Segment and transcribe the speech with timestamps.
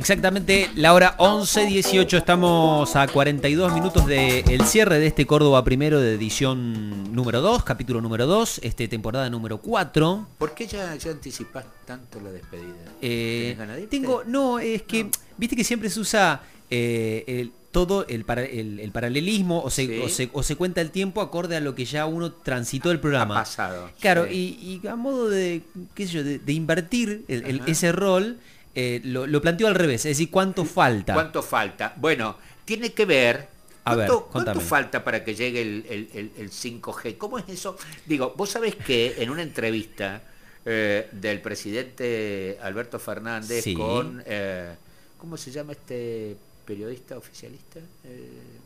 [0.00, 6.12] Exactamente, la hora 11.18, estamos a 42 minutos del cierre de este Córdoba primero de
[6.16, 10.28] edición número 2, capítulo número 2, este temporada número 4.
[10.36, 12.74] ¿Por qué ya, ya anticipás tanto la despedida?
[13.00, 15.06] Eh, ¿Tenés ganas de tengo, no, es que,
[15.38, 19.86] viste que siempre se usa eh, el- todo el, para- el- el paralelismo o se,
[19.86, 20.00] Sí.
[20.04, 23.00] o, se, o se cuenta el tiempo acorde a lo que ya uno transitó el
[23.00, 23.36] programa.
[23.36, 24.58] Ha pasado, Claro, sí.
[24.62, 25.62] y, y a modo de,
[25.94, 28.36] qué sé yo, de, de invertir el- ese rol,
[28.76, 31.14] eh, lo, lo planteo al revés, es decir, cuánto falta.
[31.14, 31.94] ¿Cuánto falta?
[31.96, 33.48] Bueno, tiene que ver.
[33.84, 37.16] A ver, ¿Cuánto, cuánto falta para que llegue el, el- el- el 5G?
[37.16, 37.76] ¿Cómo es eso?
[38.04, 40.22] Digo, vos sabés que en una entrevista
[40.64, 43.74] eh, del presidente Alberto Fernández Sí.
[43.74, 44.74] con, eh,
[45.18, 47.78] ¿cómo se llama este periodista oficialista?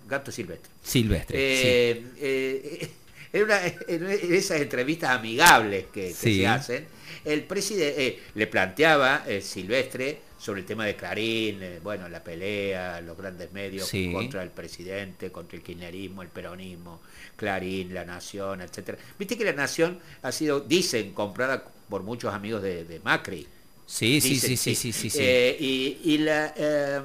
[0.08, 0.70] Gato Silvestre.
[0.82, 2.02] Silvestre.
[2.18, 2.90] sí.
[3.32, 6.38] Eh, eh, en, una- en esas entrevistas amigables que, que Sí.
[6.40, 6.86] se hacen,
[7.24, 13.00] el presidente le planteaba eh, Silvestre sobre el tema de Clarín, eh, bueno, la pelea,
[13.02, 14.10] los grandes medios Sí.
[14.10, 17.00] contra el presidente, contra el kirchnerismo, el peronismo,
[17.36, 18.96] Clarín, La Nación, etcétera.
[19.18, 23.46] Viste que La Nación ha sido, dicen, comprada por muchos amigos de, de Macri.
[23.86, 25.18] Sí, sí, Dicen, sí, sí, sí, sí, sí.
[25.20, 27.00] Eh, y, y la, eh,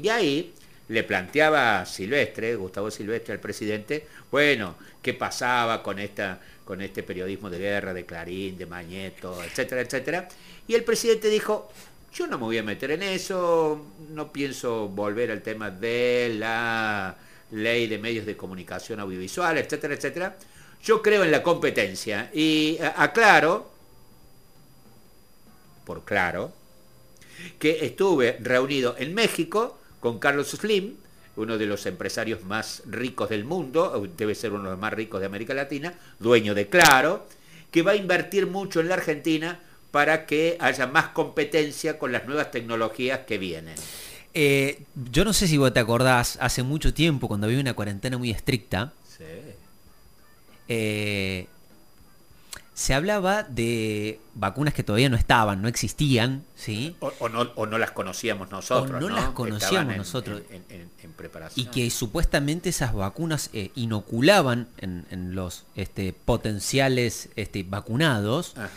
[0.00, 0.52] y ahí
[0.88, 7.48] le planteaba Silvestre, Gustavo Silvestre, al presidente, bueno, ¿qué pasaba con esta con este periodismo
[7.48, 10.28] de guerra, de Clarín, de Mañeto, etcétera, etcétera?
[10.66, 11.70] Y el presidente dijo,
[12.12, 17.16] yo no me voy a meter en eso, no pienso volver al tema de la
[17.52, 20.36] ley de medios de comunicación audiovisual, etcétera, etcétera.
[20.82, 23.70] Yo creo en la competencia y eh, aclaro,
[25.84, 26.52] por claro,
[27.58, 30.96] que estuve reunido en México con Carlos Slim,
[31.38, 35.20] uno de los empresarios más ricos del mundo, debe ser uno de los más ricos
[35.20, 37.26] de América Latina, dueño de Claro,
[37.70, 42.26] que va a invertir mucho en la Argentina para que haya más competencia con las
[42.26, 43.74] nuevas tecnologías que vienen.
[44.34, 48.18] Eh, yo no sé si vos te acordás, hace mucho tiempo, cuando había una cuarentena
[48.18, 49.24] muy estricta, Sí.
[50.68, 51.46] eh,
[52.78, 56.94] se hablaba de vacunas que todavía no estaban, no existían, ¿sí?
[57.00, 58.88] O, o no, o no las conocíamos nosotros.
[58.96, 59.16] O no ¿no?
[59.16, 60.42] las conocíamos en- nosotros.
[60.50, 61.66] En, en- en preparación.
[61.66, 68.68] Y que supuestamente esas vacunas eh, inoculaban en, en los este, potenciales este, vacunados Ajá.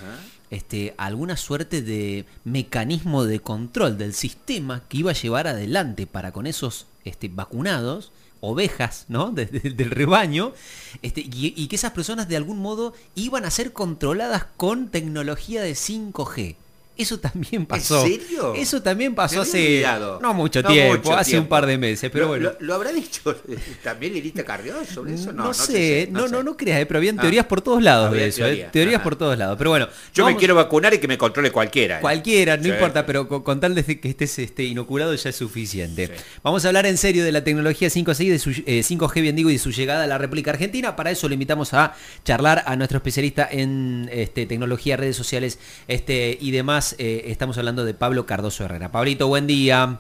[0.50, 6.32] este, alguna suerte de mecanismo de control del sistema que iba a llevar adelante para
[6.32, 8.12] con esos este, vacunados,
[8.42, 9.32] ovejas, ¿no?
[9.32, 10.54] De- de- del rebaño,
[11.02, 15.62] este, y, y que esas personas de algún modo iban a ser controladas con tecnología
[15.62, 16.58] de 5G.
[16.98, 18.04] Eso también pasó.
[18.06, 18.54] serio?
[18.54, 20.20] Eso también pasó hace olvidado.
[20.22, 21.46] no mucho No tiempo, mucho hace tiempo.
[21.46, 22.50] un par de meses, pero ¿Lo, bueno.
[22.60, 23.36] lo- lo habrá dicho
[23.84, 25.32] también Lilita Carrió sobre eso?
[25.32, 26.32] No, No, sé, no, sé.
[26.32, 28.72] no, no creas, eh, pero habían Ah, teorías por todos lados de eso, eh, teoría,
[28.72, 29.04] teorías ajá.
[29.04, 29.58] por todos lados.
[29.58, 31.98] Pero bueno, Yo me quiero vacunar y que me controle cualquiera.
[31.98, 32.02] ¿eh?
[32.02, 32.70] Cualquiera, no Sí.
[32.70, 36.08] importa, pero con, con tal de que estés este, inoculado ya es suficiente.
[36.08, 36.14] Sí.
[36.44, 39.50] Vamos a hablar en serio de la tecnología 5G, de su, eh, 5G bien digo,
[39.50, 40.96] y de su llegada a la República Argentina.
[40.96, 46.38] Para eso le invitamos a charlar a nuestro especialista en este, tecnología, redes sociales este,
[46.40, 46.81] y demás.
[46.98, 48.90] Eh, estamos hablando de Pablo Cardoso Herrera.
[48.90, 49.98] Pablito, buen día.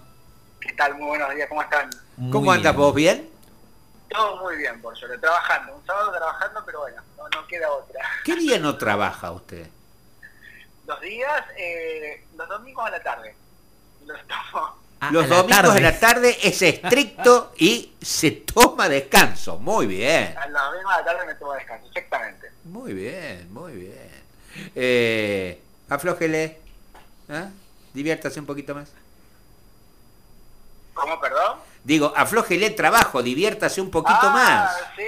[0.59, 0.95] ¿Qué tal?
[0.95, 1.89] Muy buenos días, ¿cómo están?
[2.31, 2.81] ¿Cómo andas bien.
[2.85, 2.95] vos?
[2.95, 3.29] ¿Bien?
[4.09, 5.75] Todo muy bien, por suerte, trabajando.
[5.75, 8.01] Un sábado trabajando, pero bueno, no, no queda otra.
[8.25, 9.67] ¿Qué día no trabaja usted?
[10.87, 13.35] Los días, eh, los domingos a la tarde.
[14.05, 14.75] Los tomo.
[15.01, 15.73] Ah, Los a la domingos tarde.
[15.75, 19.57] de la tarde es estricto y se toma descanso.
[19.59, 20.35] Muy bien.
[20.35, 22.51] A los domingos a la tarde me tomo descanso, exactamente.
[22.65, 24.11] Muy bien, muy bien.
[24.75, 26.60] Eh, aflójele.
[27.31, 27.49] ¿Ah?
[27.93, 28.91] Diviértase un poquito más.
[30.93, 31.59] ¿Cómo, perdón?
[31.83, 34.77] Digo, aflójele el trabajo, diviértase un poquito ah, más.
[34.97, 35.03] Sí,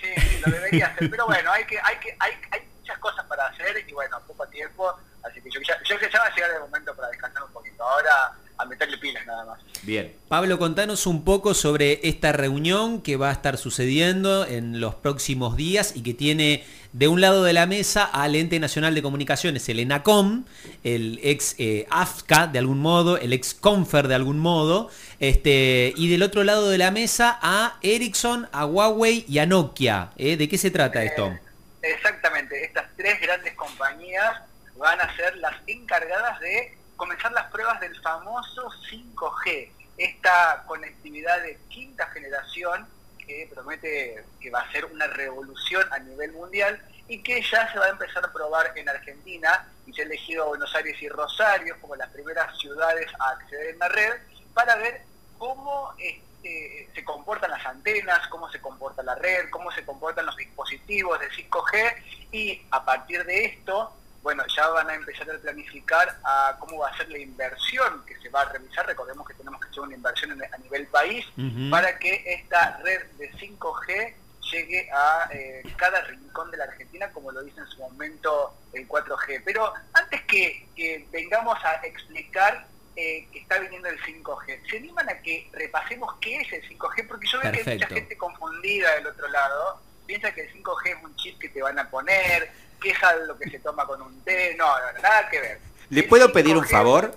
[0.00, 1.10] sí, sí, lo debería hacer.
[1.10, 4.46] Pero bueno, hay que, hay que, hay, hay muchas cosas para hacer y bueno, poco
[4.48, 4.92] tiempo.
[5.22, 7.52] Así que yo, ya, yo que ya va a llegar el momento para descansar un
[7.52, 7.84] poquito.
[7.84, 9.60] Ahora a meterle pilas nada más.
[9.82, 10.16] Bien.
[10.28, 15.56] Pablo, contanos un poco sobre esta reunión que va a estar sucediendo en los próximos
[15.56, 16.64] días y que tiene
[16.96, 20.46] de un lado de la mesa al Ente Nacional de Comunicaciones, el ENACOM,
[20.82, 24.90] el ex eh, AFCA de algún modo, el ex CONFER de algún modo,
[25.20, 30.12] este, y del otro lado de la mesa a Ericsson, a Huawei y a Nokia.
[30.16, 30.38] ¿eh?
[30.38, 31.26] ¿De qué se trata esto?
[31.26, 31.40] Eh,
[31.82, 34.40] Exactamente, estas tres grandes compañías
[34.78, 39.68] van a ser las encargadas de comenzar las pruebas del famoso 5G,
[39.98, 42.86] esta conectividad de quinta generación
[43.26, 47.78] que promete que va a ser una revolución a nivel mundial y que ya se
[47.78, 51.76] va a empezar a probar en Argentina y se ha elegido Buenos Aires y Rosario
[51.80, 54.12] como las primeras ciudades a acceder en la red
[54.54, 55.02] para ver
[55.38, 60.36] cómo este, se comportan las antenas, cómo se comporta la red, cómo se comportan los
[60.36, 61.94] dispositivos de 5G
[62.32, 63.92] y a partir de esto
[64.26, 68.18] bueno, ya van a empezar a planificar a cómo va a ser la inversión que
[68.18, 68.84] se va a realizar.
[68.84, 71.24] Recordemos que tenemos que hacer una inversión a nivel país
[71.70, 74.14] para que esta red de 5G
[74.50, 78.88] llegue a eh, cada rincón de la Argentina, como lo dice en su momento el
[78.88, 79.42] 4G.
[79.44, 85.22] Pero antes que, vengamos a explicar eh, que está viniendo el 5G, ¿se animan a
[85.22, 87.06] que repasemos qué es el 5G?
[87.06, 90.96] Porque yo veo que hay mucha gente confundida del otro lado, piensa que el 5G
[90.96, 94.00] es un chip que te van a poner, que es algo que se toma con
[94.02, 94.66] un té, no,
[95.02, 95.60] nada que ver.
[95.90, 97.16] ¿Le puedo pedir un favor?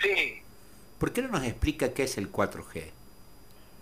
[0.00, 0.42] Sí.
[0.98, 2.92] ¿Por qué no nos explica qué es el 4G?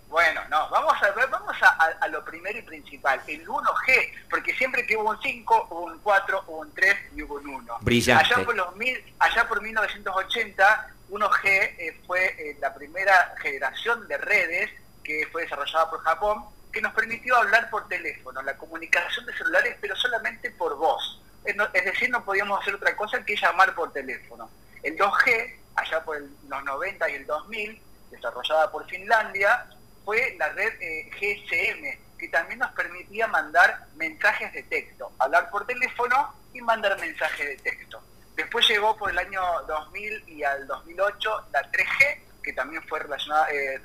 [0.09, 4.85] Bueno, no, vamos a ver, vamos a, lo primero y principal, el 1G, porque siempre
[4.85, 7.77] que hubo un 5, hubo un 4, hubo un 3 y hubo un 1.
[7.81, 8.23] Brillante.
[8.23, 14.17] Allá por, los mil, allá por 1980, 1G eh, fue eh, la primera generación de
[14.17, 14.71] redes
[15.03, 16.45] que fue desarrollada por Japón
[16.77, 21.19] que nos permitió hablar por teléfono, la comunicación de celulares, pero solamente por voz.
[21.43, 24.47] Es, decir, no podíamos hacer otra cosa que llamar por teléfono.
[24.83, 27.81] El 2G, allá por los 90 y el 2000,
[28.11, 29.65] desarrollada por Finlandia,
[30.05, 35.65] fue la red eh, GSM, que también nos permitía mandar mensajes de texto, hablar por
[35.65, 38.03] teléfono y mandar mensajes de texto.
[38.35, 43.51] Después llegó por el año 2000 y al 2008 la 3G, que también fue relacionada,
[43.51, 43.77] eh,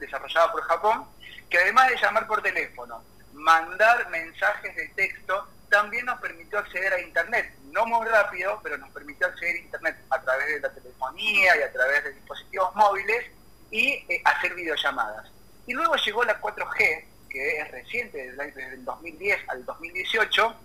[0.00, 1.06] desarrollada por Japón,
[1.48, 3.00] que además de llamar por teléfono,
[3.32, 7.54] mandar mensajes de texto, también nos permitió acceder a Internet.
[7.70, 11.62] No muy rápido, pero nos permitió acceder a Internet a través de la telefonía y
[11.62, 13.26] a través de dispositivos móviles
[13.70, 15.30] y eh, hacer videollamadas.
[15.68, 20.56] Y luego llegó la 4G, que es reciente, desde el 2010 al 2018,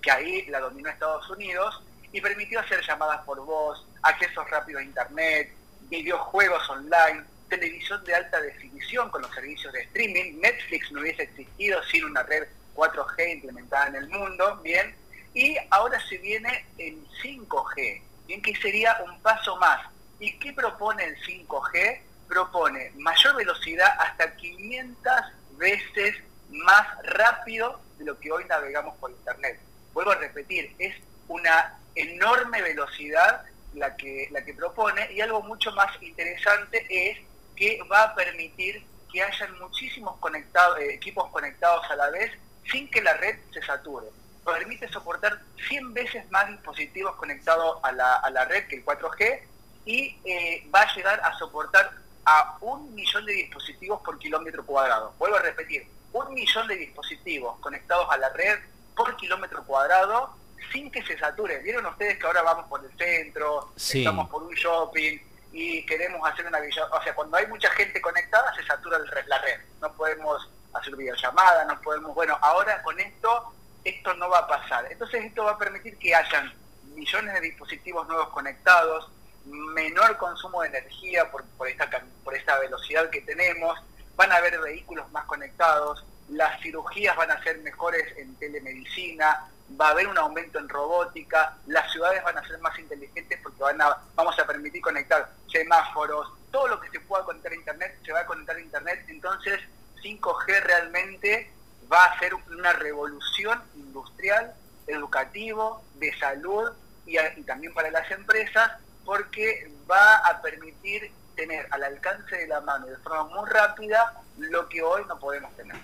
[0.00, 1.82] que ahí la dominó Estados Unidos,
[2.12, 5.57] y permitió hacer llamadas por voz, accesos rápidos a Internet,
[5.88, 10.40] videojuegos online, televisión de alta definición con los servicios de streaming.
[10.40, 14.94] Netflix no hubiese existido sin una red 4G implementada en el mundo, bien.
[15.34, 19.80] Y ahora se viene el 5G, bien que sería un paso más.
[20.20, 22.00] ¿Y qué propone el 5G?
[22.28, 25.12] Propone mayor velocidad hasta 500
[25.56, 26.16] veces
[26.50, 29.58] más rápido de lo que hoy navegamos por Internet.
[29.92, 30.94] Vuelvo a repetir, es
[31.28, 33.42] una enorme velocidad
[33.74, 37.18] la que, la que propone y algo mucho más interesante es
[37.56, 42.30] que va a permitir que hayan muchísimos conectados, eh, equipos conectados a la vez
[42.70, 44.06] sin que la red se sature.
[44.44, 49.40] Permite soportar 100 veces más dispositivos conectados a la, red que el 4G
[49.84, 51.90] y eh, va a llegar a soportar
[52.24, 55.14] a un millón de dispositivos por kilómetro cuadrado.
[55.18, 58.58] Vuelvo a repetir, un millón de dispositivos conectados a la red
[58.94, 60.34] por kilómetro cuadrado
[60.72, 61.58] sin que se sature.
[61.58, 65.18] Vieron ustedes que ahora vamos por el centro, estamos por un shopping,
[65.52, 69.38] y queremos hacer una videollamada, o sea, cuando hay mucha gente conectada se satura la
[69.38, 73.52] red, no podemos hacer videollamada, no podemos, bueno, ahora con esto,
[73.84, 74.86] esto no va a pasar.
[74.90, 76.52] Entonces esto va a permitir que hayan
[76.94, 79.10] millones de dispositivos nuevos conectados,
[79.44, 81.88] menor consumo de energía por, por, esta,
[82.22, 83.78] por esta velocidad que tenemos,
[84.16, 89.48] van a haber vehículos más conectados, las cirugías van a ser mejores en telemedicina,
[89.80, 93.62] va a haber un aumento en robótica, las ciudades van a ser más inteligentes porque
[93.62, 97.98] van a, vamos a permitir conectar semáforos, todo lo que se pueda conectar a Internet
[98.04, 99.60] se va a conectar a Internet, entonces
[100.02, 101.50] 5G realmente
[101.92, 104.54] va a ser una revolución industrial,
[104.86, 106.70] educativo, de salud
[107.06, 108.72] y, y también para las empresas
[109.04, 114.68] porque va a permitir tener al alcance de la mano de forma muy rápida lo
[114.68, 115.76] que hoy no podemos tener.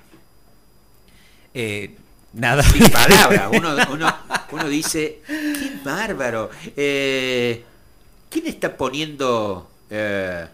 [1.54, 1.96] Eh,
[2.34, 2.62] nada.
[2.62, 3.48] Sin palabras.
[3.52, 3.76] Uno,
[4.50, 6.50] uno, dice, qué bárbaro.
[6.76, 7.64] Eh,
[8.30, 10.46] ¿Quién está poniendo eh,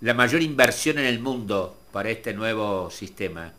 [0.00, 3.52] la mayor inversión en el mundo para este nuevo sistema?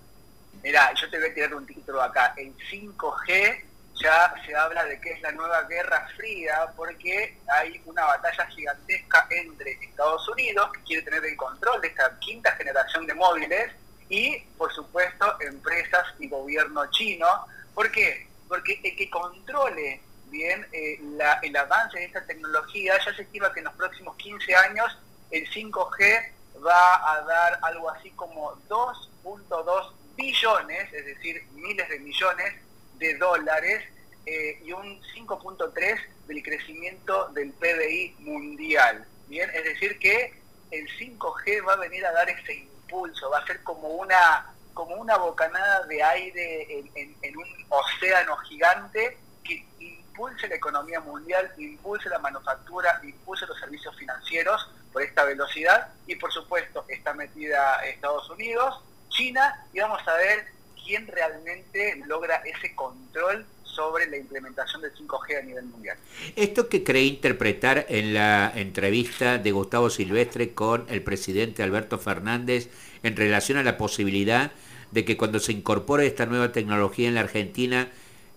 [0.63, 2.33] Mira, yo te voy a tirar un título acá.
[2.37, 3.63] En 5G
[4.01, 9.27] ya se habla de que es la nueva guerra fría porque hay una batalla gigantesca
[9.29, 13.71] entre Estados Unidos, que quiere tener el control de esta quinta generación de móviles,
[14.09, 17.27] y, por supuesto, empresas y gobierno chino.
[17.73, 18.27] ¿Por qué?
[18.47, 20.99] Porque el que controle bien eh,
[21.43, 24.97] el avance de esta tecnología, ya se estima que en los próximos 15 años
[25.31, 26.31] el 5G
[26.65, 32.55] va a dar algo así como 2.2 billones, es decir, miles de millones
[32.97, 33.83] de dólares
[34.25, 39.05] eh, y un 5.3 del crecimiento del PBI mundial.
[39.27, 40.33] Bien, es decir que
[40.71, 44.95] el 5G va a venir a dar ese impulso, va a ser como una, como
[44.95, 52.19] una bocanada de aire en, un océano gigante que impulse la economía mundial, impulse la
[52.19, 55.89] manufactura, impulse los servicios financieros por esta velocidad.
[56.07, 60.47] Y por supuesto está metida Estados Unidos, China y vamos a ver
[60.83, 63.45] quién realmente logra ese control
[63.77, 65.97] sobre la implementación del 5G a nivel mundial.
[66.35, 72.69] Esto que creí interpretar en la entrevista de Gustavo Silvestre con el presidente Alberto Fernández
[73.03, 74.51] en relación a la posibilidad
[74.91, 77.89] de que cuando se incorpore esta nueva tecnología en la Argentina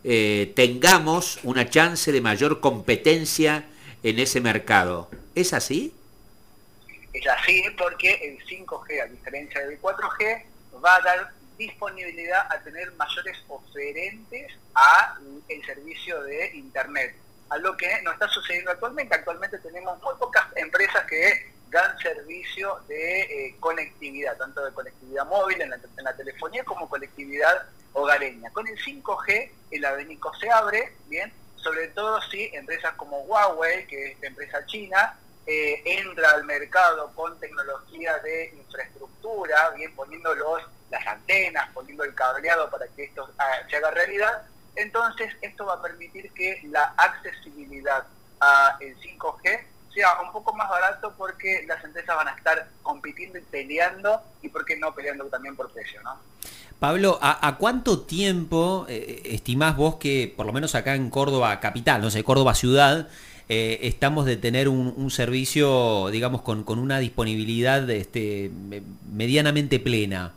[0.05, 3.65] eh, tengamos una chance de mayor competencia
[4.03, 5.11] en ese mercado.
[5.35, 5.95] ¿Es así?
[7.15, 10.43] Es así porque el 5G, a diferencia del 4G,
[10.85, 17.15] va a dar disponibilidad a tener mayores oferentes a el servicio de Internet.
[17.51, 19.15] Algo que no está sucediendo actualmente.
[19.15, 25.61] Actualmente tenemos muy pocas empresas que dan servicio de eh, conectividad, tanto de conectividad móvil
[25.61, 28.51] en la, telefonía como conectividad hogareña.
[28.51, 34.13] Con el 5G el abanico se abre, bien, sobre todo si empresas como Huawei, que
[34.13, 40.35] es la empresa china, eh, entra al mercado con tecnología de infraestructura, bien poniendo
[40.91, 44.43] las antenas, poniendo el cableado para que esto ah, se haga realidad,
[44.77, 48.05] entonces esto va a permitir que la accesibilidad
[48.41, 53.43] al 5G sea un poco más barato porque las empresas van a estar compitiendo y
[53.43, 56.17] peleando y por qué no peleando también por precio, ¿no?
[56.79, 62.01] Pablo, ¿a, cuánto tiempo eh, estimás vos que, por lo menos acá en Córdoba capital,
[62.01, 63.09] no sé, Córdoba ciudad,
[63.51, 68.51] eh, estamos de tener un, servicio, digamos, con, una disponibilidad este,
[69.13, 70.33] medianamente plena?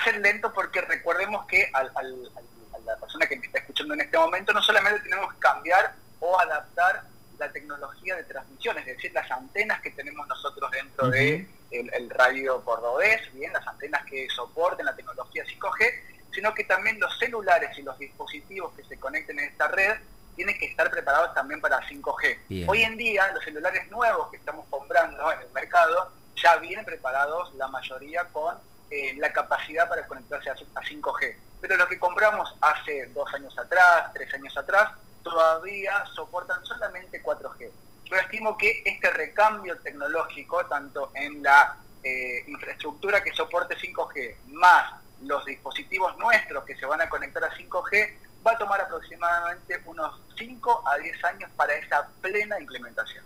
[0.00, 4.16] A ser lento porque recordemos que a la persona que me está escuchando en este
[4.16, 7.02] momento no solamente tenemos que cambiar o adaptar
[7.38, 12.64] la tecnología de transmisión, es decir, las antenas que tenemos nosotros dentro de el, radio
[12.64, 17.82] cordobés, bien, las antenas que soporten la tecnología 5G, sino que también los celulares y
[17.82, 19.98] los dispositivos que se conecten en esta red
[20.34, 22.64] tienen que estar preparados también para 5G.
[22.66, 27.54] Hoy en día los celulares nuevos que estamos comprando en el mercado ya vienen preparados
[27.54, 28.56] la mayoría con
[28.90, 31.36] eh, la capacidad para conectarse a 5G.
[31.60, 34.92] Pero los que compramos hace dos años atrás, tres años atrás,
[35.22, 37.70] todavía soportan solamente 4G.
[38.04, 44.94] Yo estimo que este recambio tecnológico, tanto en la eh, infraestructura que soporte 5G, más
[45.22, 48.14] los dispositivos nuestros que se van a conectar a 5G,
[48.46, 53.24] va a tomar aproximadamente unos 5 a 10 años para esa plena implementación.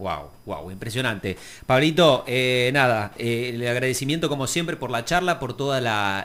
[0.00, 1.36] Wow, wow, impresionante.
[1.66, 6.24] Pablito, eh, nada, eh, el agradecimiento como siempre por la charla, por toda la,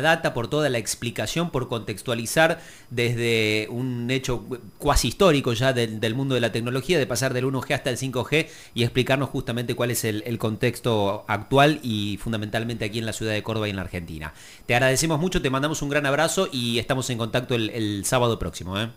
[0.00, 4.46] data, por toda la explicación, por contextualizar desde un hecho
[4.78, 8.46] cuasi histórico ya del, mundo de la tecnología, de pasar del 1G hasta el 5G
[8.74, 13.42] y explicarnos justamente cuál es el, contexto actual y fundamentalmente aquí en la ciudad de
[13.42, 14.32] Córdoba y en la Argentina.
[14.66, 18.78] Te agradecemos mucho, te mandamos un gran abrazo y estamos en contacto el, sábado próximo.
[18.78, 18.88] ¿eh?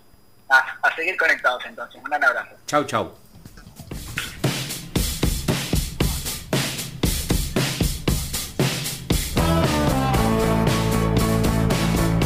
[0.50, 2.55] a seguir conectados entonces, un gran abrazo.
[2.67, 3.28] Chau, chau.